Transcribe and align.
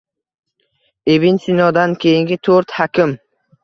Ibn 1.17 1.39
Sinodan 1.45 1.97
keyingi 2.07 2.43
to‘rt 2.51 2.79
«hakim»... 2.83 3.19